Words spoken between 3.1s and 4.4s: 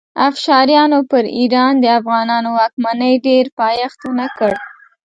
ډېر پایښت ونه